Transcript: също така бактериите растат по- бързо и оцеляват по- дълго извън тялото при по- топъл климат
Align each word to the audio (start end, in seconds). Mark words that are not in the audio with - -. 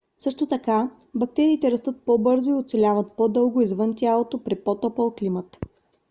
също 0.17 0.45
така 0.45 0.89
бактериите 1.15 1.71
растат 1.71 1.95
по- 2.05 2.17
бързо 2.19 2.49
и 2.49 2.53
оцеляват 2.53 3.13
по- 3.17 3.29
дълго 3.29 3.61
извън 3.61 3.93
тялото 3.97 4.43
при 4.43 4.63
по- 4.63 4.79
топъл 4.79 5.15
климат 5.15 5.57